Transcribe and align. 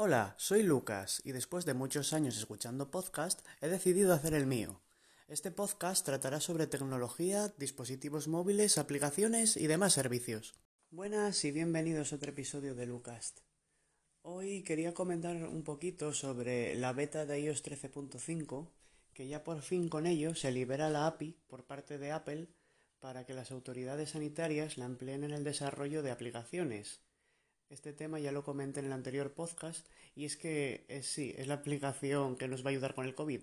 Hola, 0.00 0.36
soy 0.38 0.62
Lucas 0.62 1.20
y 1.24 1.32
después 1.32 1.64
de 1.64 1.74
muchos 1.74 2.12
años 2.12 2.36
escuchando 2.36 2.88
podcast 2.88 3.44
he 3.60 3.66
decidido 3.66 4.14
hacer 4.14 4.32
el 4.32 4.46
mío. 4.46 4.80
Este 5.26 5.50
podcast 5.50 6.06
tratará 6.06 6.40
sobre 6.40 6.68
tecnología, 6.68 7.52
dispositivos 7.58 8.28
móviles, 8.28 8.78
aplicaciones 8.78 9.56
y 9.56 9.66
demás 9.66 9.94
servicios. 9.94 10.54
Buenas 10.92 11.44
y 11.44 11.50
bienvenidos 11.50 12.12
a 12.12 12.16
otro 12.16 12.30
episodio 12.30 12.76
de 12.76 12.86
Lucas. 12.86 13.34
Hoy 14.22 14.62
quería 14.62 14.94
comentar 14.94 15.34
un 15.34 15.64
poquito 15.64 16.12
sobre 16.12 16.76
la 16.76 16.92
beta 16.92 17.26
de 17.26 17.40
iOS 17.40 17.64
13.5, 17.64 18.68
que 19.14 19.26
ya 19.26 19.42
por 19.42 19.62
fin 19.62 19.88
con 19.88 20.06
ello 20.06 20.36
se 20.36 20.52
libera 20.52 20.90
la 20.90 21.08
API 21.08 21.40
por 21.48 21.64
parte 21.64 21.98
de 21.98 22.12
Apple 22.12 22.46
para 23.00 23.26
que 23.26 23.34
las 23.34 23.50
autoridades 23.50 24.10
sanitarias 24.10 24.78
la 24.78 24.84
empleen 24.84 25.24
en 25.24 25.32
el 25.32 25.42
desarrollo 25.42 26.04
de 26.04 26.12
aplicaciones 26.12 27.00
este 27.70 27.92
tema 27.92 28.18
ya 28.18 28.32
lo 28.32 28.44
comenté 28.44 28.80
en 28.80 28.86
el 28.86 28.92
anterior 28.92 29.32
podcast 29.32 29.86
y 30.14 30.24
es 30.24 30.36
que 30.36 30.86
eh, 30.88 31.02
sí, 31.02 31.34
es 31.36 31.46
la 31.46 31.54
aplicación 31.54 32.36
que 32.36 32.48
nos 32.48 32.64
va 32.64 32.68
a 32.68 32.70
ayudar 32.70 32.94
con 32.94 33.04
el 33.04 33.14
COVID. 33.14 33.42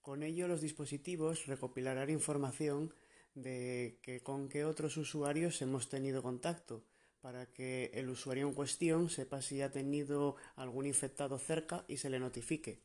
Con 0.00 0.22
ello 0.22 0.46
los 0.46 0.60
dispositivos 0.60 1.46
recopilarán 1.46 2.08
información 2.10 2.94
de 3.34 3.98
que 4.02 4.20
con 4.20 4.48
qué 4.48 4.64
otros 4.64 4.96
usuarios 4.96 5.60
hemos 5.60 5.88
tenido 5.88 6.22
contacto 6.22 6.84
para 7.20 7.46
que 7.46 7.90
el 7.94 8.08
usuario 8.08 8.46
en 8.46 8.54
cuestión 8.54 9.10
sepa 9.10 9.42
si 9.42 9.60
ha 9.60 9.72
tenido 9.72 10.36
algún 10.54 10.86
infectado 10.86 11.38
cerca 11.38 11.84
y 11.88 11.96
se 11.96 12.10
le 12.10 12.20
notifique. 12.20 12.80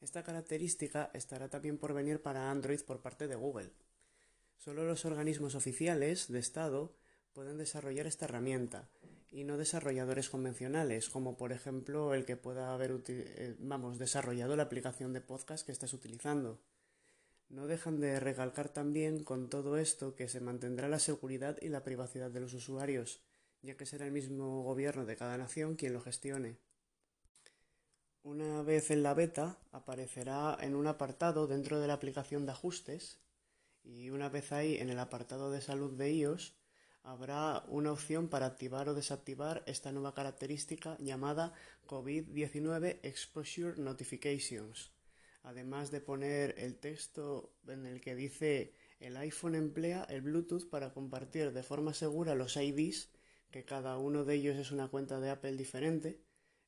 Esta 0.00 0.24
característica 0.24 1.10
estará 1.14 1.48
también 1.48 1.78
por 1.78 1.94
venir 1.94 2.20
para 2.20 2.50
Android 2.50 2.80
por 2.80 3.00
parte 3.00 3.28
de 3.28 3.36
Google. 3.36 3.70
Solo 4.56 4.84
los 4.84 5.04
organismos 5.04 5.54
oficiales 5.54 6.28
de 6.28 6.40
Estado 6.40 6.96
pueden 7.32 7.58
desarrollar 7.58 8.06
esta 8.06 8.24
herramienta 8.24 8.88
y 9.30 9.44
no 9.44 9.56
desarrolladores 9.56 10.28
convencionales, 10.28 11.08
como 11.08 11.36
por 11.36 11.52
ejemplo 11.52 12.14
el 12.14 12.24
que 12.24 12.36
pueda 12.36 12.74
haber 12.74 13.00
eh, 13.08 13.56
vamos, 13.60 13.98
desarrollado 13.98 14.56
la 14.56 14.64
aplicación 14.64 15.12
de 15.12 15.20
podcast 15.20 15.64
que 15.64 15.72
estás 15.72 15.92
utilizando. 15.92 16.60
No 17.48 17.66
dejan 17.66 18.00
de 18.00 18.20
recalcar 18.20 18.68
también 18.68 19.24
con 19.24 19.48
todo 19.48 19.76
esto 19.76 20.14
que 20.14 20.28
se 20.28 20.40
mantendrá 20.40 20.88
la 20.88 20.98
seguridad 20.98 21.58
y 21.60 21.68
la 21.68 21.84
privacidad 21.84 22.30
de 22.30 22.40
los 22.40 22.54
usuarios, 22.54 23.22
ya 23.62 23.76
que 23.76 23.86
será 23.86 24.06
el 24.06 24.12
mismo 24.12 24.62
gobierno 24.62 25.04
de 25.04 25.16
cada 25.16 25.36
nación 25.36 25.76
quien 25.76 25.92
lo 25.92 26.00
gestione. 26.00 26.58
Una 28.22 28.62
vez 28.62 28.90
en 28.90 29.02
la 29.02 29.14
beta 29.14 29.58
aparecerá 29.72 30.58
en 30.60 30.74
un 30.74 30.86
apartado 30.86 31.46
dentro 31.46 31.80
de 31.80 31.86
la 31.86 31.94
aplicación 31.94 32.46
de 32.46 32.52
ajustes 32.52 33.18
y 33.82 34.10
una 34.10 34.28
vez 34.28 34.52
ahí 34.52 34.76
en 34.76 34.90
el 34.90 34.98
apartado 34.98 35.50
de 35.50 35.60
salud 35.60 35.96
de 35.96 36.12
iOS 36.12 36.54
habrá 37.02 37.64
una 37.68 37.92
opción 37.92 38.28
para 38.28 38.46
activar 38.46 38.88
o 38.88 38.94
desactivar 38.94 39.62
esta 39.66 39.92
nueva 39.92 40.14
característica 40.14 40.96
llamada 40.98 41.52
COVID-19 41.86 43.00
Exposure 43.02 43.80
Notifications, 43.80 44.90
además 45.42 45.90
de 45.90 46.00
poner 46.00 46.54
el 46.58 46.76
texto 46.76 47.52
en 47.66 47.86
el 47.86 48.00
que 48.00 48.14
dice 48.14 48.74
el 49.00 49.16
iPhone 49.16 49.54
emplea 49.54 50.04
el 50.04 50.22
Bluetooth 50.22 50.68
para 50.68 50.92
compartir 50.92 51.52
de 51.52 51.62
forma 51.62 51.94
segura 51.94 52.34
los 52.34 52.56
IDs, 52.56 53.08
que 53.50 53.64
cada 53.64 53.96
uno 53.98 54.24
de 54.24 54.34
ellos 54.34 54.56
es 54.56 54.70
una 54.70 54.88
cuenta 54.88 55.20
de 55.20 55.30
Apple 55.30 55.56
diferente, 55.56 56.20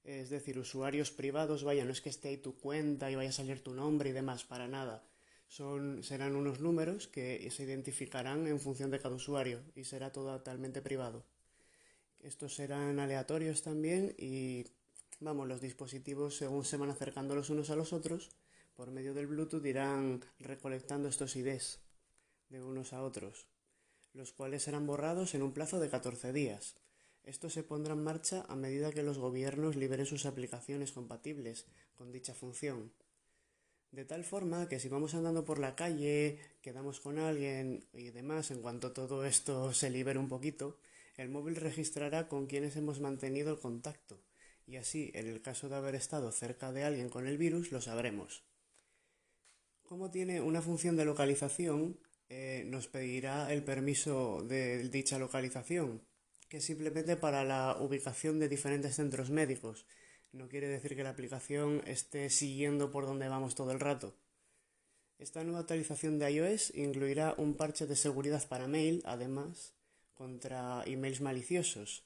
es 0.03 0.31
decir, 0.31 0.59
usuarios 0.59 1.13
privados, 1.13 1.63
vaya, 1.63 1.85
no 1.85 1.93
es 1.93 2.01
que 2.01 2.09
esté 2.09 2.29
ahí 2.29 2.39
tu 2.39 2.59
cuenta 2.59 3.11
y 3.11 3.15
vaya 3.15 3.29
a 3.31 3.33
salir 3.33 3.63
tu 3.63 3.75
nombre 3.75 4.11
y 4.11 4.13
demás, 4.13 4.45
para 4.45 4.67
nada 4.67 5.05
serán 6.01 6.35
unos 6.35 6.61
números 6.61 7.09
que 7.09 7.51
se 7.51 7.65
identificarán 7.65 8.47
en 8.47 8.59
función 8.59 8.91
de 8.91 8.99
cada 8.99 9.15
usuario 9.15 9.61
y 9.75 9.85
será 9.85 10.11
totalmente 10.11 10.81
privado. 10.81 11.25
Estos 12.21 12.55
serán 12.55 12.99
aleatorios 12.99 13.61
también 13.63 14.15
y 14.17 14.65
vamos, 15.21 15.47
los 15.47 15.61
dispositivos 15.61 16.37
según 16.37 16.65
se 16.65 16.79
van 16.79 16.89
acercando 16.89 17.35
los 17.35 17.51
unos 17.51 17.69
a 17.69 17.77
los 17.77 17.93
otros, 17.93 18.31
por 18.75 18.91
medio 18.91 19.13
del 19.13 19.27
Bluetooth 19.27 19.67
irán 19.67 20.25
recolectando 20.39 21.09
estos 21.09 21.37
IDs 21.37 21.81
de 22.49 22.63
unos 22.63 22.95
a 22.95 23.03
otros, 23.03 23.47
los 24.15 24.33
cuales 24.33 24.63
serán 24.63 24.87
borrados 24.87 25.35
en 25.35 25.43
un 25.43 25.53
plazo 25.53 25.81
de 25.81 25.91
14 25.91 26.33
días. 26.33 26.77
Esto 27.25 27.51
se 27.51 27.63
pondrá 27.63 27.93
en 27.93 28.03
marcha 28.03 28.47
a 28.49 28.57
medida 28.57 28.91
que 28.91 29.03
los 29.03 29.19
gobiernos 29.19 29.77
liberen 29.77 30.07
sus 30.07 30.25
aplicaciones 30.25 30.93
compatibles 30.93 31.67
con 31.95 32.11
dicha 32.11 32.33
función. 32.33 32.91
De 33.93 34.07
tal 34.07 34.25
forma 34.25 34.69
que 34.71 34.81
si 34.81 34.89
vamos 34.89 35.15
andando 35.15 35.45
por 35.45 35.59
la 35.59 35.77
calle, 35.77 36.39
quedamos 36.63 36.99
con 36.99 37.19
alguien 37.19 37.85
y 37.93 38.09
demás, 38.09 38.51
en 38.51 38.63
cuanto 38.63 38.93
todo 38.93 39.27
esto 39.27 39.75
se 39.75 39.91
libere 39.91 40.19
un 40.19 40.29
poquito, 40.29 40.79
el 41.19 41.29
móvil 41.29 41.57
registrará 41.57 42.27
con 42.27 42.47
quienes 42.47 42.75
hemos 42.77 43.01
mantenido 43.01 43.53
el 43.53 43.61
contacto 43.61 44.19
y 44.67 44.77
así, 44.77 45.11
en 45.15 45.27
el 45.29 45.43
caso 45.43 45.69
de 45.69 45.77
haber 45.77 45.95
estado 45.95 46.33
cerca 46.33 46.73
de 46.73 46.85
alguien 46.85 47.11
con 47.11 47.27
el 47.27 47.37
virus, 47.37 47.71
lo 47.71 47.83
sabremos. 47.83 48.45
Como 49.83 50.11
tiene 50.11 50.41
una 50.41 50.63
función 50.63 50.97
de 50.97 51.05
localización, 51.05 51.99
eh, 52.31 52.65
nos 52.67 52.89
pedirá 52.89 53.53
el 53.53 53.63
permiso 53.63 54.43
de 54.43 54.89
dicha 54.89 55.19
localización, 55.19 56.01
que 56.49 56.59
es 56.59 56.65
simplemente 56.65 57.17
para 57.17 57.45
la 57.45 57.77
ubicación 57.79 58.39
de 58.39 58.49
diferentes 58.49 58.97
centros 58.97 59.29
médicos 59.29 59.85
no 60.33 60.49
quiere 60.49 60.69
decir 60.69 60.97
que 60.97 61.05
la 61.05 61.11
aplicación 61.11 61.83
esté 61.87 62.31
siguiendo 62.31 62.91
por 62.91 63.07
donde 63.07 63.29
vamos 63.29 63.55
todo 63.55 63.71
el 63.71 63.81
rato. 63.81 64.15
Esta 65.19 65.45
nueva 65.45 65.61
actualización 65.61 66.19
de 66.19 66.31
iOS 66.33 66.73
incluirá 66.75 67.35
un 67.37 67.55
parche 67.55 67.87
de 67.87 67.97
seguridad 67.97 68.47
para 68.49 68.67
mail, 68.67 69.03
además, 69.05 69.75
contra 70.15 70.83
emails 70.87 71.21
maliciosos. 71.21 72.05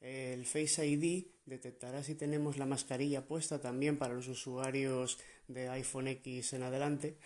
El 0.00 0.44
Face 0.44 0.86
ID 0.86 1.28
detectará 1.46 2.02
si 2.02 2.14
tenemos 2.14 2.58
la 2.58 2.66
mascarilla 2.66 3.26
puesta 3.26 3.60
también 3.60 3.96
para 3.96 4.14
los 4.14 4.28
usuarios 4.28 5.18
de 5.48 5.68
iPhone 5.68 6.08
X 6.08 6.52
en 6.52 6.62
adelante, 6.62 7.16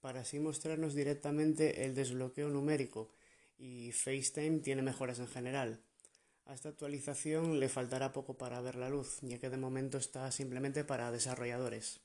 para 0.00 0.20
así 0.20 0.38
mostrarnos 0.38 0.94
directamente 0.94 1.84
el 1.84 1.94
desbloqueo 1.94 2.48
numérico 2.48 3.10
y 3.58 3.92
FaceTime 3.92 4.58
tiene 4.58 4.82
mejoras 4.82 5.18
en 5.18 5.28
general. 5.28 5.80
A 6.46 6.54
esta 6.54 6.68
actualización 6.68 7.58
le 7.58 7.68
faltará 7.68 8.12
poco 8.12 8.38
para 8.38 8.60
ver 8.60 8.76
la 8.76 8.88
luz, 8.88 9.18
ya 9.22 9.38
que 9.38 9.50
de 9.50 9.56
momento 9.56 9.98
está 9.98 10.30
simplemente 10.30 10.84
para 10.84 11.10
desarrolladores. 11.10 12.00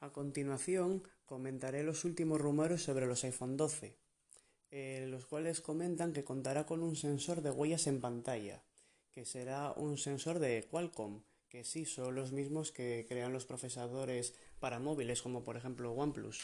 A 0.00 0.10
continuación, 0.10 1.02
comentaré 1.24 1.82
los 1.82 2.04
últimos 2.04 2.38
rumores 2.38 2.82
sobre 2.82 3.06
los 3.06 3.24
iPhone 3.24 3.56
12, 3.56 3.96
eh, 4.70 5.06
los 5.08 5.24
cuales 5.24 5.62
comentan 5.62 6.12
que 6.12 6.24
contará 6.24 6.66
con 6.66 6.82
un 6.82 6.96
sensor 6.96 7.40
de 7.40 7.50
huellas 7.50 7.86
en 7.86 8.02
pantalla, 8.02 8.62
que 9.10 9.24
será 9.24 9.72
un 9.72 9.96
sensor 9.96 10.38
de 10.38 10.68
Qualcomm, 10.70 11.22
que 11.48 11.64
sí 11.64 11.86
son 11.86 12.14
los 12.14 12.32
mismos 12.32 12.72
que 12.72 13.06
crean 13.08 13.32
los 13.32 13.46
procesadores 13.46 14.34
para 14.60 14.80
móviles, 14.80 15.22
como 15.22 15.44
por 15.44 15.56
ejemplo 15.56 15.92
OnePlus, 15.92 16.42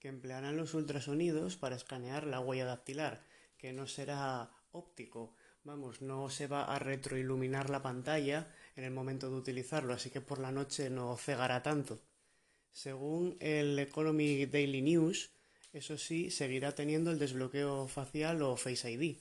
que 0.00 0.08
emplearán 0.08 0.56
los 0.56 0.74
ultrasonidos 0.74 1.56
para 1.56 1.76
escanear 1.76 2.26
la 2.26 2.40
huella 2.40 2.64
dactilar, 2.64 3.22
que 3.56 3.72
no 3.72 3.86
será 3.86 4.50
óptico. 4.78 5.34
Vamos, 5.64 6.00
no 6.00 6.30
se 6.30 6.46
va 6.46 6.64
a 6.64 6.78
retroiluminar 6.78 7.68
la 7.68 7.82
pantalla 7.82 8.54
en 8.76 8.84
el 8.84 8.90
momento 8.90 9.28
de 9.28 9.36
utilizarlo, 9.36 9.92
así 9.92 10.08
que 10.10 10.20
por 10.20 10.38
la 10.38 10.52
noche 10.52 10.88
no 10.88 11.16
cegará 11.16 11.62
tanto. 11.62 12.00
Según 12.72 13.36
el 13.40 13.78
Economy 13.78 14.46
Daily 14.46 14.82
News, 14.82 15.30
eso 15.72 15.98
sí, 15.98 16.30
seguirá 16.30 16.74
teniendo 16.74 17.10
el 17.10 17.18
desbloqueo 17.18 17.88
facial 17.88 18.40
o 18.42 18.56
Face 18.56 18.90
ID. 18.90 19.18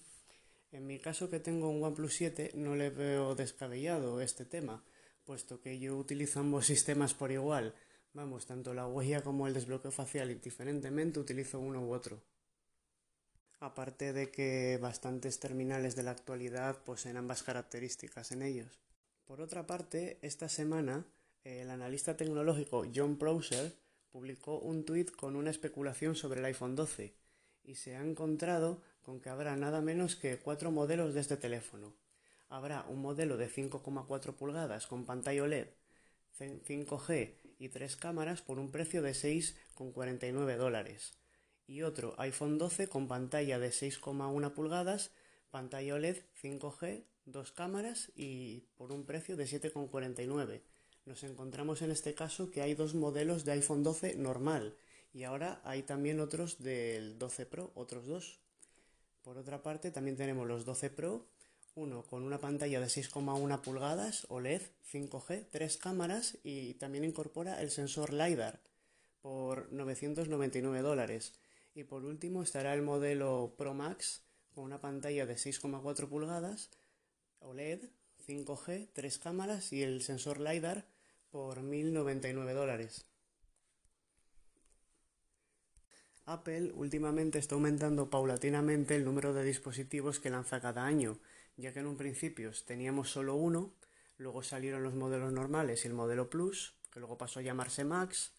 En 0.71 0.85
mi 0.85 0.99
caso 0.99 1.29
que 1.29 1.39
tengo 1.39 1.69
un 1.69 1.83
OnePlus 1.83 2.13
7 2.13 2.51
no 2.55 2.75
le 2.75 2.89
veo 2.89 3.35
descabellado 3.35 4.21
este 4.21 4.45
tema, 4.45 4.83
puesto 5.25 5.59
que 5.59 5.79
yo 5.79 5.97
utilizo 5.97 6.39
ambos 6.39 6.65
sistemas 6.67 7.13
por 7.13 7.31
igual. 7.31 7.73
Vamos, 8.13 8.45
tanto 8.45 8.73
la 8.73 8.87
huella 8.87 9.21
como 9.21 9.47
el 9.47 9.53
desbloqueo 9.53 9.91
facial 9.91 10.31
indiferentemente 10.31 11.19
utilizo 11.19 11.59
uno 11.59 11.81
u 11.81 11.93
otro 11.93 12.21
aparte 13.59 14.13
de 14.13 14.29
que 14.29 14.77
bastantes 14.81 15.39
terminales 15.39 15.95
de 15.95 16.03
la 16.03 16.11
actualidad 16.11 16.83
poseen 16.83 17.17
ambas 17.17 17.43
características 17.43 18.31
en 18.31 18.43
ellos. 18.43 18.79
Por 19.25 19.41
otra 19.41 19.65
parte, 19.65 20.19
esta 20.21 20.47
semana 20.47 21.05
el 21.43 21.69
analista 21.69 22.15
tecnológico 22.15 22.85
John 22.93 23.17
Prosser 23.17 23.73
publicó 24.11 24.59
un 24.59 24.85
tuit 24.85 25.11
con 25.11 25.35
una 25.35 25.49
especulación 25.49 26.15
sobre 26.15 26.39
el 26.39 26.45
iPhone 26.45 26.75
12 26.75 27.13
y 27.63 27.75
se 27.75 27.95
ha 27.95 28.03
encontrado 28.03 28.81
con 29.01 29.19
que 29.19 29.29
habrá 29.29 29.55
nada 29.55 29.81
menos 29.81 30.15
que 30.15 30.37
cuatro 30.37 30.71
modelos 30.71 31.13
de 31.13 31.21
este 31.21 31.37
teléfono. 31.37 31.93
Habrá 32.49 32.85
un 32.87 33.01
modelo 33.01 33.37
de 33.37 33.49
5,4 33.49 34.33
pulgadas 34.35 34.87
con 34.87 35.05
pantalla 35.05 35.43
OLED, 35.43 35.67
5G 36.39 37.33
y 37.59 37.69
tres 37.69 37.97
cámaras 37.97 38.41
por 38.41 38.59
un 38.59 38.71
precio 38.71 39.01
de 39.01 39.11
6,49 39.11 40.55
dólares 40.55 41.17
y 41.67 41.81
otro 41.81 42.15
iPhone 42.17 42.57
12 42.57 42.87
con 42.87 43.07
pantalla 43.07 43.59
de 43.59 43.69
6,1 43.69 44.53
pulgadas, 44.53 45.11
pantalla 45.51 45.95
OLED 45.95 46.17
5G, 46.41 47.03
dos 47.25 47.51
cámaras 47.51 48.11
y 48.15 48.61
por 48.77 48.91
un 48.91 49.05
precio 49.05 49.35
de 49.35 49.45
7,49. 49.45 50.61
Nos 51.05 51.23
encontramos 51.23 51.81
en 51.81 51.91
este 51.91 52.15
caso 52.15 52.51
que 52.51 52.61
hay 52.61 52.73
dos 52.73 52.95
modelos 52.95 53.45
de 53.45 53.51
iPhone 53.53 53.83
12 53.83 54.15
normal 54.15 54.75
y 55.13 55.23
ahora 55.23 55.61
hay 55.63 55.83
también 55.83 56.19
otros 56.19 56.59
del 56.59 57.17
12 57.19 57.45
Pro, 57.45 57.71
otros 57.75 58.07
dos. 58.07 58.39
Por 59.23 59.37
otra 59.37 59.61
parte, 59.61 59.91
también 59.91 60.15
tenemos 60.15 60.47
los 60.47 60.63
12 60.63 60.89
Pro, 60.89 61.25
Uno 61.75 62.03
con 62.03 62.23
una 62.23 62.39
pantalla 62.39 62.79
de 62.79 62.87
6,1 62.87 63.61
pulgadas 63.61 64.25
OLED 64.29 64.61
5G, 64.91 65.47
tres 65.51 65.77
cámaras 65.77 66.37
y 66.43 66.73
también 66.75 67.03
incorpora 67.03 67.61
el 67.61 67.71
sensor 67.71 68.13
LiDAR 68.13 68.59
por 69.21 69.71
999 69.71 70.81
dólares. 70.81 71.33
Y 71.77 71.83
por 71.83 72.05
último 72.05 72.41
estará 72.41 72.73
el 72.73 72.81
modelo 72.81 73.53
Pro 73.55 73.75
Max 73.75 74.23
con 74.55 74.63
una 74.63 74.81
pantalla 74.81 75.27
de 75.27 75.35
6,4 75.35 76.09
pulgadas 76.09 76.71
OLED 77.37 77.91
5G, 78.27 78.89
tres 78.93 79.19
cámaras 79.19 79.71
y 79.71 79.83
el 79.83 80.01
sensor 80.01 80.39
LiDAR 80.39 80.87
por 81.29 81.59
1.099 81.59 82.53
dólares. 82.55 83.05
Apple 86.25 86.71
últimamente 86.73 87.37
está 87.37 87.53
aumentando 87.53 88.09
paulatinamente 88.09 88.95
el 88.95 89.05
número 89.05 89.35
de 89.35 89.43
dispositivos 89.43 90.19
que 90.19 90.31
lanza 90.31 90.59
cada 90.59 90.83
año, 90.83 91.19
ya 91.57 91.73
que 91.73 91.81
en 91.81 91.85
un 91.85 91.95
principio 91.95 92.49
teníamos 92.65 93.11
solo 93.11 93.35
uno, 93.35 93.71
luego 94.17 94.41
salieron 94.41 94.81
los 94.81 94.95
modelos 94.95 95.31
normales 95.31 95.85
y 95.85 95.89
el 95.89 95.93
modelo 95.93 96.27
Plus, 96.27 96.73
que 96.91 96.99
luego 96.99 97.19
pasó 97.19 97.39
a 97.39 97.43
llamarse 97.43 97.85
Max, 97.85 98.33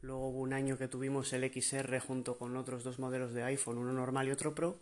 luego 0.00 0.28
hubo 0.28 0.40
un 0.40 0.52
año 0.52 0.78
que 0.78 0.88
tuvimos 0.88 1.32
el 1.32 1.50
XR 1.50 1.98
junto 2.00 2.38
con 2.38 2.56
otros 2.56 2.84
dos 2.84 2.98
modelos 2.98 3.32
de 3.32 3.42
iPhone, 3.44 3.78
uno 3.78 3.92
normal 3.92 4.28
y 4.28 4.32
otro 4.32 4.54
Pro, 4.54 4.80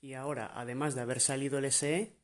y 0.00 0.14
ahora, 0.14 0.50
además 0.54 0.94
de 0.94 1.02
haber 1.02 1.20
salido 1.20 1.58
el 1.58 1.66
SE, 1.66 2.16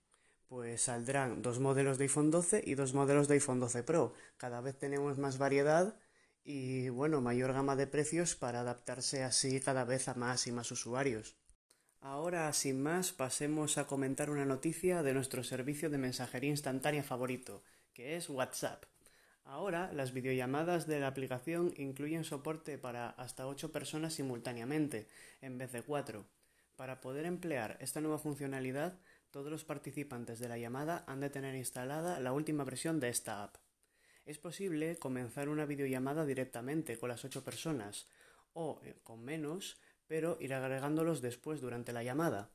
pues 0.48 0.82
saldrán 0.82 1.42
dos 1.42 1.58
modelos 1.58 1.98
de 1.98 2.04
iPhone 2.04 2.30
12 2.30 2.62
y 2.64 2.74
dos 2.74 2.94
modelos 2.94 3.28
de 3.28 3.34
iPhone 3.34 3.60
12 3.60 3.82
Pro. 3.82 4.14
Cada 4.36 4.60
vez 4.60 4.78
tenemos 4.78 5.18
más 5.18 5.38
variedad 5.38 5.98
y 6.44 6.88
bueno, 6.88 7.20
mayor 7.20 7.52
gama 7.52 7.74
de 7.76 7.86
precios 7.86 8.36
para 8.36 8.60
adaptarse 8.60 9.24
así 9.24 9.60
cada 9.60 9.84
vez 9.84 10.08
a 10.08 10.14
más 10.14 10.46
y 10.46 10.52
más 10.52 10.70
usuarios. 10.70 11.36
Ahora, 12.00 12.52
sin 12.52 12.82
más, 12.82 13.12
pasemos 13.12 13.78
a 13.78 13.86
comentar 13.88 14.30
una 14.30 14.44
noticia 14.44 15.02
de 15.02 15.12
nuestro 15.12 15.42
servicio 15.42 15.90
de 15.90 15.98
mensajería 15.98 16.50
instantánea 16.50 17.02
favorito, 17.02 17.64
que 17.92 18.16
es 18.16 18.30
WhatsApp. 18.30 18.84
Ahora, 19.48 19.92
las 19.92 20.12
videollamadas 20.12 20.88
de 20.88 20.98
la 20.98 21.06
aplicación 21.06 21.72
incluyen 21.76 22.24
soporte 22.24 22.78
para 22.78 23.10
hasta 23.10 23.46
8 23.46 23.70
personas 23.70 24.14
simultáneamente, 24.14 25.06
en 25.40 25.56
vez 25.56 25.70
de 25.70 25.82
4. 25.82 26.26
Para 26.74 27.00
poder 27.00 27.26
emplear 27.26 27.76
esta 27.80 28.00
nueva 28.00 28.18
funcionalidad, 28.18 28.98
todos 29.30 29.50
los 29.50 29.64
participantes 29.64 30.40
de 30.40 30.48
la 30.48 30.58
llamada 30.58 31.04
han 31.06 31.20
de 31.20 31.30
tener 31.30 31.54
instalada 31.54 32.18
la 32.18 32.32
última 32.32 32.64
versión 32.64 32.98
de 32.98 33.08
esta 33.08 33.44
app. 33.44 33.56
Es 34.24 34.38
posible 34.38 34.96
comenzar 34.98 35.48
una 35.48 35.64
videollamada 35.64 36.26
directamente 36.26 36.98
con 36.98 37.08
las 37.08 37.24
ocho 37.24 37.44
personas 37.44 38.08
o 38.52 38.80
eh, 38.82 38.96
con 39.04 39.24
menos, 39.24 39.78
pero 40.08 40.38
ir 40.40 40.54
agregándolos 40.54 41.22
después 41.22 41.60
durante 41.60 41.92
la 41.92 42.02
llamada. 42.02 42.50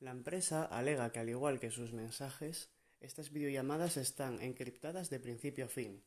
La 0.00 0.10
empresa 0.10 0.64
alega 0.64 1.12
que 1.12 1.20
al 1.20 1.28
igual 1.28 1.60
que 1.60 1.70
sus 1.70 1.92
mensajes, 1.92 2.70
estas 2.98 3.30
videollamadas 3.30 3.96
están 3.96 4.42
encriptadas 4.42 5.08
de 5.08 5.20
principio 5.20 5.66
a 5.66 5.68
fin. 5.68 6.02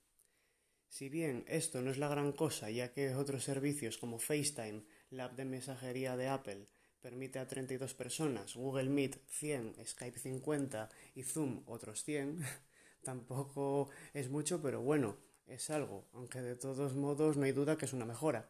Si 0.90 1.08
bien 1.08 1.46
esto 1.48 1.82
no 1.82 1.92
es 1.92 1.98
la 1.98 2.10
gran 2.10 2.34
cosa, 2.34 2.70
ya 2.70 2.92
que 2.92 3.16
otros 3.16 3.44
servicios 3.44 3.98
como 3.98 4.20
FaceTime, 4.20 4.84
la 5.12 5.26
app 5.26 5.38
de 5.38 5.46
mensajería 5.46 6.18
de 6.18 6.28
Apple, 6.28 6.68
permite 7.02 7.40
a 7.40 7.48
32 7.48 7.94
personas, 7.94 8.56
Google 8.56 8.90
Meet 8.90 9.18
100, 9.28 9.76
Skype 9.86 10.20
50 10.20 10.90
y 11.16 11.24
Zoom 11.24 11.64
otros 11.68 12.04
100, 12.04 12.44
Tampoco 13.04 13.90
es 14.14 14.30
mucho, 14.30 14.62
pero 14.62 14.82
bueno, 14.82 15.18
es 15.48 15.70
algo, 15.70 16.08
aunque 16.14 16.42
de 16.42 16.56
todos 16.56 16.96
modos 16.96 17.38
no 17.38 17.46
hay 17.46 17.52
duda 17.52 17.78
que 17.78 17.86
es 17.86 17.94
una 17.94 18.06
mejora. 18.06 18.50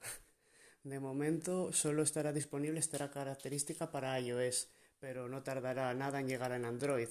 De 0.84 1.00
momento 1.00 1.72
solo 1.72 2.04
estará 2.04 2.34
disponible 2.34 2.80
esta 2.80 3.12
característica 3.12 3.92
para 3.92 4.20
iOS, 4.20 4.70
pero 5.00 5.30
no 5.30 5.44
tardará 5.44 5.94
nada 5.94 6.20
en 6.20 6.28
llegar 6.28 6.52
en 6.52 6.66
Android. 6.66 7.10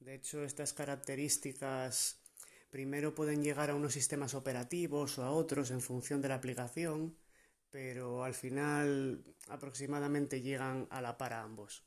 De 0.00 0.14
hecho, 0.14 0.42
estas 0.44 0.72
características 0.72 2.21
primero 2.72 3.14
pueden 3.14 3.44
llegar 3.44 3.68
a 3.68 3.74
unos 3.74 3.92
sistemas 3.92 4.32
operativos 4.32 5.18
o 5.18 5.24
a 5.24 5.30
otros 5.30 5.70
en 5.70 5.82
función 5.82 6.22
de 6.22 6.28
la 6.28 6.36
aplicación, 6.36 7.14
pero 7.70 8.24
al 8.24 8.32
final 8.32 9.22
aproximadamente 9.48 10.40
llegan 10.40 10.88
a 10.90 11.02
la 11.02 11.18
par 11.18 11.34
a 11.34 11.42
ambos. 11.42 11.84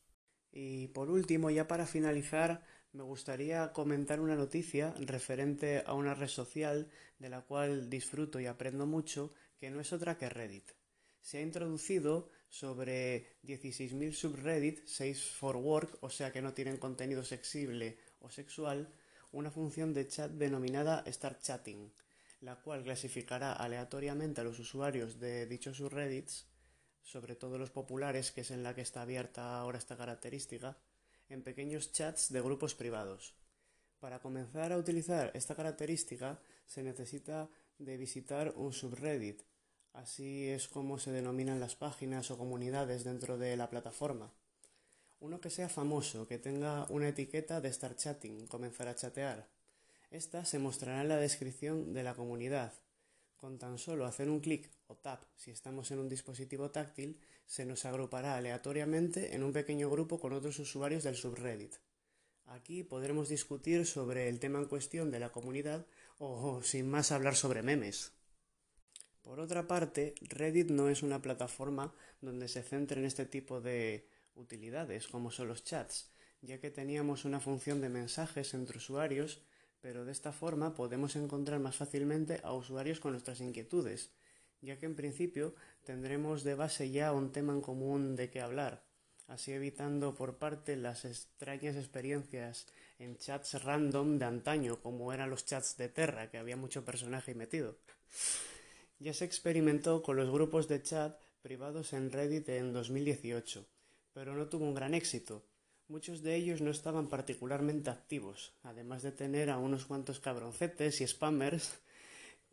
Y 0.51 0.89
por 0.89 1.09
último, 1.09 1.49
ya 1.49 1.67
para 1.67 1.87
finalizar, 1.87 2.63
me 2.93 3.01
gustaría 3.01 3.73
comentar 3.73 4.19
una 4.19 4.35
noticia 4.35 4.93
referente 4.99 5.83
a 5.87 5.95
una 5.95 6.13
red 6.13 6.27
social 6.27 6.87
de 7.17 7.29
la 7.29 7.41
cual 7.41 7.89
disfruto 7.89 8.39
y 8.39 8.45
aprendo 8.45 8.85
mucho, 8.85 9.33
que 9.57 9.71
no 9.71 9.79
es 9.81 9.91
otra 9.91 10.19
que 10.19 10.29
Reddit. 10.29 10.69
Se 11.19 11.39
ha 11.39 11.41
introducido 11.41 12.29
sobre 12.47 13.39
16.000 13.41 14.13
subreddits, 14.13 14.83
6 14.85 15.31
for 15.31 15.55
work, 15.55 15.97
o 16.01 16.11
sea 16.11 16.31
que 16.31 16.43
no 16.43 16.53
tienen 16.53 16.77
contenido 16.77 17.23
sexible 17.23 17.97
o 18.19 18.29
sexual, 18.29 18.93
una 19.35 19.51
función 19.51 19.93
de 19.93 20.07
chat 20.07 20.31
denominada 20.31 21.03
Start 21.11 21.41
Chatting, 21.41 21.91
la 22.39 22.55
cual 22.55 22.83
clasificará 22.83 23.51
aleatoriamente 23.51 24.39
a 24.39 24.45
los 24.45 24.59
usuarios 24.59 25.19
de 25.19 25.45
dichos 25.45 25.75
subreddits, 25.75 26.47
sobre 27.03 27.35
todo 27.35 27.57
los 27.57 27.69
populares, 27.69 28.31
que 28.31 28.41
es 28.41 28.51
en 28.51 28.63
la 28.63 28.73
que 28.73 28.81
está 28.81 29.01
abierta 29.01 29.59
ahora 29.59 29.77
esta 29.77 29.97
característica, 29.97 30.77
en 31.27 31.43
pequeños 31.43 31.91
chats 31.91 32.31
de 32.31 32.41
grupos 32.41 32.75
privados. 32.75 33.35
Para 33.99 34.19
comenzar 34.19 34.71
a 34.71 34.77
utilizar 34.77 35.31
esta 35.33 35.53
característica 35.53 36.39
se 36.65 36.81
necesita 36.81 37.49
de 37.77 37.97
visitar 37.97 38.53
un 38.55 38.71
subreddit. 38.71 39.43
Así 39.91 40.47
es 40.47 40.69
como 40.69 40.97
se 40.97 41.11
denominan 41.11 41.59
las 41.59 41.75
páginas 41.75 42.31
o 42.31 42.37
comunidades 42.37 43.03
dentro 43.03 43.37
de 43.37 43.57
la 43.57 43.69
plataforma. 43.69 44.31
Uno 45.25 45.41
que 45.41 45.49
sea 45.49 45.69
famoso, 45.69 46.27
que 46.27 46.37
tenga 46.37 46.85
una 46.89 47.09
etiqueta 47.09 47.59
de 47.59 47.69
estar 47.69 47.95
chatting, 47.95 48.45
comenzar 48.45 48.87
a 48.87 48.93
chatear. 48.93 49.49
Esta 50.11 50.45
se 50.45 50.59
mostrará 50.59 51.01
en 51.01 51.07
la 51.07 51.17
descripción 51.17 51.93
de 51.93 52.03
la 52.03 52.13
comunidad. 52.13 52.73
Con 53.35 53.57
tan 53.57 53.79
solo 53.79 54.05
hacer 54.05 54.29
un 54.29 54.39
clic 54.39 54.69
o 54.85 54.95
tap 54.95 55.23
si 55.35 55.49
estamos 55.49 55.89
en 55.89 55.97
un 55.97 56.09
dispositivo 56.09 56.69
táctil, 56.69 57.19
se 57.47 57.65
nos 57.65 57.85
agrupará 57.85 58.37
aleatoriamente 58.37 59.33
en 59.33 59.41
un 59.41 59.51
pequeño 59.51 59.89
grupo 59.89 60.19
con 60.19 60.31
otros 60.31 60.59
usuarios 60.59 61.03
del 61.03 61.15
subreddit. 61.15 61.73
Aquí 62.45 62.83
podremos 62.83 63.27
discutir 63.27 63.87
sobre 63.87 64.29
el 64.29 64.39
tema 64.39 64.59
en 64.59 64.65
cuestión 64.65 65.09
de 65.09 65.21
la 65.21 65.31
comunidad 65.31 65.87
o, 66.19 66.61
sin 66.61 66.87
más, 66.87 67.11
hablar 67.11 67.35
sobre 67.35 67.63
memes. 67.63 68.11
Por 69.23 69.39
otra 69.39 69.65
parte, 69.65 70.13
Reddit 70.21 70.69
no 70.69 70.87
es 70.87 71.01
una 71.01 71.19
plataforma 71.19 71.95
donde 72.21 72.47
se 72.47 72.61
centre 72.61 72.99
en 72.99 73.07
este 73.07 73.25
tipo 73.25 73.59
de 73.59 74.07
utilidades 74.35 75.07
como 75.07 75.31
son 75.31 75.47
los 75.47 75.63
chats, 75.63 76.11
ya 76.41 76.59
que 76.59 76.71
teníamos 76.71 77.25
una 77.25 77.39
función 77.39 77.81
de 77.81 77.89
mensajes 77.89 78.53
entre 78.53 78.77
usuarios, 78.77 79.41
pero 79.81 80.05
de 80.05 80.11
esta 80.11 80.31
forma 80.31 80.75
podemos 80.75 81.15
encontrar 81.15 81.59
más 81.59 81.75
fácilmente 81.75 82.39
a 82.43 82.53
usuarios 82.53 82.99
con 82.99 83.11
nuestras 83.11 83.41
inquietudes, 83.41 84.11
ya 84.61 84.77
que 84.79 84.85
en 84.85 84.95
principio 84.95 85.55
tendremos 85.83 86.43
de 86.43 86.55
base 86.55 86.89
ya 86.91 87.13
un 87.13 87.31
tema 87.31 87.53
en 87.53 87.61
común 87.61 88.15
de 88.15 88.29
qué 88.29 88.41
hablar, 88.41 88.83
así 89.27 89.51
evitando 89.51 90.15
por 90.15 90.37
parte 90.37 90.75
las 90.75 91.05
extrañas 91.05 91.75
experiencias 91.75 92.67
en 92.99 93.17
chats 93.17 93.63
random 93.63 94.17
de 94.17 94.25
antaño, 94.25 94.81
como 94.81 95.11
eran 95.13 95.29
los 95.29 95.45
chats 95.45 95.77
de 95.77 95.89
Terra, 95.89 96.29
que 96.29 96.37
había 96.37 96.57
mucho 96.57 96.85
personaje 96.85 97.35
metido. 97.35 97.77
Ya 98.99 99.13
se 99.13 99.25
experimentó 99.25 100.01
con 100.01 100.15
los 100.15 100.31
grupos 100.31 100.67
de 100.67 100.81
chat 100.81 101.19
privados 101.41 101.93
en 101.93 102.11
Reddit 102.11 102.49
en 102.49 102.73
2018, 102.73 103.67
pero 104.15 104.33
no 104.33 104.47
tuvo 104.47 104.63
un 104.63 104.73
gran 104.73 104.93
éxito. 104.93 105.45
Muchos 105.89 106.23
de 106.23 106.35
ellos 106.35 106.61
no 106.61 106.71
estaban 106.71 107.09
particularmente 107.09 107.89
activos, 107.89 108.53
además 108.63 109.03
de 109.03 109.11
tener 109.11 109.49
a 109.49 109.57
unos 109.57 109.85
cuantos 109.85 110.21
cabroncetes 110.21 111.01
y 111.01 111.05
spammers 111.05 111.77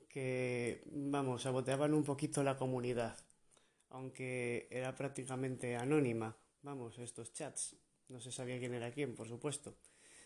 que, 0.09 0.83
vamos, 0.87 1.43
saboteaban 1.43 1.95
un 1.95 2.03
poquito 2.03 2.43
la 2.43 2.57
comunidad, 2.57 3.17
aunque 3.91 4.67
era 4.71 4.95
prácticamente 4.97 5.77
anónima, 5.77 6.37
vamos, 6.63 6.99
estos 6.99 7.33
chats. 7.33 7.77
No 8.09 8.21
se 8.21 8.33
sabía 8.33 8.59
quién 8.59 8.75
era 8.75 8.91
quién, 8.91 9.15
por 9.15 9.29
supuesto. 9.29 9.77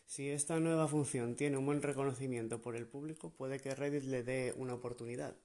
Si 0.06 0.30
esta 0.30 0.58
nueva 0.58 0.88
función 0.88 1.36
tiene 1.36 1.58
un 1.58 1.66
buen 1.66 1.82
reconocimiento 1.82 2.62
por 2.62 2.76
el 2.76 2.86
público, 2.86 3.34
puede 3.34 3.60
que 3.60 3.74
Reddit 3.74 4.04
le 4.04 4.22
dé 4.22 4.54
una 4.56 4.74
oportunidad. 4.74 5.36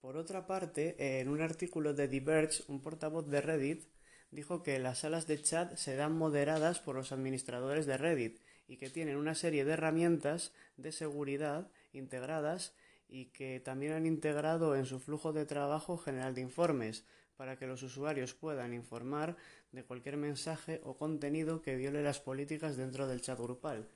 Por 0.00 0.18
otra 0.18 0.46
parte, 0.46 1.18
en 1.20 1.28
un 1.28 1.40
artículo 1.40 1.94
de 1.94 2.08
Diverge, 2.08 2.62
un 2.68 2.82
portavoz 2.82 3.26
de 3.26 3.40
Reddit 3.40 3.95
dijo 4.30 4.62
que 4.62 4.78
las 4.78 5.00
salas 5.00 5.26
de 5.26 5.40
chat 5.40 5.76
serán 5.76 6.16
moderadas 6.16 6.80
por 6.80 6.96
los 6.96 7.12
administradores 7.12 7.86
de 7.86 7.96
Reddit 7.96 8.40
y 8.68 8.76
que 8.76 8.90
tienen 8.90 9.16
una 9.16 9.34
serie 9.34 9.64
de 9.64 9.72
herramientas 9.72 10.52
de 10.76 10.92
seguridad 10.92 11.70
integradas 11.92 12.74
y 13.08 13.26
que 13.26 13.60
también 13.60 13.92
han 13.92 14.06
integrado 14.06 14.74
en 14.76 14.86
su 14.86 14.98
flujo 14.98 15.32
de 15.32 15.46
trabajo 15.46 15.96
general 15.96 16.34
de 16.34 16.40
informes 16.40 17.04
para 17.36 17.58
que 17.58 17.66
los 17.66 17.82
usuarios 17.82 18.34
puedan 18.34 18.72
informar 18.72 19.36
de 19.72 19.84
cualquier 19.84 20.16
mensaje 20.16 20.80
o 20.84 20.96
contenido 20.96 21.62
que 21.62 21.76
viole 21.76 22.02
las 22.02 22.20
políticas 22.20 22.76
dentro 22.76 23.06
del 23.06 23.20
chat 23.20 23.38
grupal. 23.38 23.88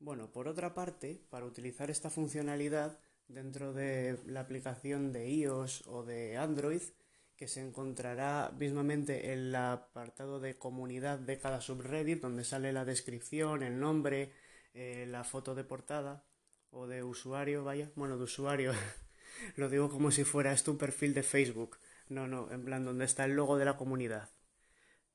Bueno, 0.00 0.30
por 0.32 0.48
otra 0.48 0.74
parte, 0.74 1.20
para 1.28 1.44
utilizar 1.44 1.90
esta 1.90 2.08
funcionalidad 2.08 2.98
dentro 3.26 3.72
de 3.72 4.18
la 4.26 4.40
aplicación 4.40 5.12
de 5.12 5.28
iOS 5.28 5.86
o 5.86 6.04
de 6.04 6.36
Android, 6.36 6.82
que 7.38 7.46
se 7.46 7.60
encontrará 7.60 8.52
mismamente 8.58 9.32
en 9.32 9.38
el 9.38 9.54
apartado 9.54 10.40
de 10.40 10.58
comunidad 10.58 11.20
de 11.20 11.38
cada 11.38 11.60
subreddit, 11.60 12.20
donde 12.20 12.42
sale 12.42 12.72
la 12.72 12.84
descripción, 12.84 13.62
el 13.62 13.78
nombre, 13.78 14.32
eh, 14.74 15.06
la 15.08 15.22
foto 15.22 15.54
de 15.54 15.62
portada 15.62 16.24
o 16.70 16.88
de 16.88 17.04
usuario, 17.04 17.62
vaya, 17.62 17.92
bueno, 17.94 18.18
de 18.18 18.24
usuario, 18.24 18.72
lo 19.56 19.68
digo 19.68 19.88
como 19.88 20.10
si 20.10 20.24
fuera 20.24 20.52
esto 20.52 20.72
un 20.72 20.78
perfil 20.78 21.14
de 21.14 21.22
Facebook, 21.22 21.78
no, 22.08 22.26
no, 22.26 22.50
en 22.50 22.64
plan 22.64 22.84
donde 22.84 23.04
está 23.04 23.24
el 23.24 23.36
logo 23.36 23.56
de 23.56 23.66
la 23.66 23.76
comunidad. 23.76 24.30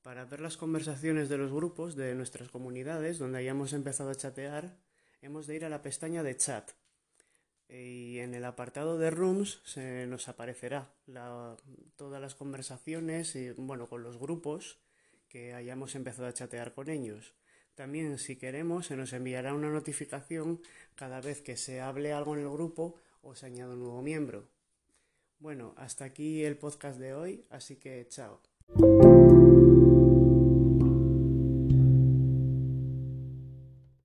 Para 0.02 0.24
ver 0.24 0.40
las 0.40 0.56
conversaciones 0.56 1.28
de 1.28 1.38
los 1.38 1.52
grupos 1.52 1.98
de 1.98 2.16
nuestras 2.16 2.48
comunidades, 2.48 3.20
donde 3.20 3.40
hayamos 3.40 3.74
empezado 3.74 4.12
a 4.12 4.16
chatear, 4.16 4.78
hemos 5.22 5.46
de 5.46 5.58
ir 5.58 5.66
a 5.66 5.70
la 5.70 5.82
pestaña 5.82 6.24
de 6.24 6.38
chat 6.38 6.72
y 7.74 8.20
en 8.20 8.36
el 8.36 8.46
apartado 8.46 8.98
de 8.98 9.10
rooms 9.10 9.62
se 9.64 10.06
nos 10.06 10.30
aparecerá 10.30 10.94
todas 11.96 12.22
las 12.22 12.36
conversaciones 12.36 13.36
y 13.36 13.52
bueno 13.52 13.88
con 13.88 14.04
los 14.04 14.18
grupos 14.18 14.80
que 15.28 15.54
hayamos 15.54 15.96
empezado 15.96 16.28
a 16.28 16.34
chatear 16.34 16.74
con 16.74 16.90
ellos. 16.90 17.34
También 17.74 18.20
si 18.20 18.36
queremos 18.36 18.86
se 18.88 18.96
nos 18.96 19.14
enviará 19.14 19.56
una 19.56 19.72
notificación 19.72 20.62
cada 20.94 21.22
vez 21.22 21.42
que 21.42 21.58
se 21.58 21.82
hable 21.82 22.14
algo 22.14 22.36
en 22.36 22.42
el 22.42 22.50
grupo 22.50 23.00
o 23.24 23.34
se 23.34 23.48
añade 23.48 23.74
un 23.74 23.80
nuevo 23.80 24.02
miembro. 24.04 24.48
Bueno, 25.40 25.74
hasta 25.76 26.06
aquí 26.06 26.44
el 26.44 26.58
podcast 26.58 27.00
de 27.00 27.16
hoy, 27.16 27.46
así 27.50 27.78
que 27.78 28.08
chao. 28.08 28.53